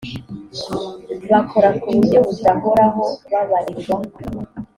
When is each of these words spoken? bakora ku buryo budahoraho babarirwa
bakora 1.31 1.69
ku 1.79 1.87
buryo 1.95 2.19
budahoraho 2.27 3.03
babarirwa 3.31 3.95